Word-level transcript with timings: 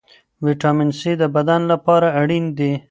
ویټامین 0.45 0.89
سي 0.99 1.11
د 1.21 1.23
بدن 1.35 1.61
لپاره 1.71 2.07
اړین 2.21 2.45
دی. 2.57 2.71